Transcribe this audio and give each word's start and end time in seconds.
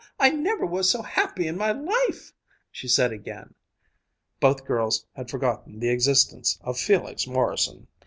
"I 0.19 0.31
never 0.31 0.65
was 0.65 0.89
so 0.89 1.03
happy 1.03 1.45
in 1.47 1.57
my 1.59 1.71
life!" 1.71 2.33
she 2.71 2.87
said 2.87 3.11
again. 3.11 3.53
Both 4.39 4.65
girls 4.65 5.05
had 5.15 5.29
forgotten 5.29 5.77
the 5.77 5.91
existence 5.91 6.57
of 6.61 6.79
Felix 6.79 7.27
Morrison. 7.27 7.85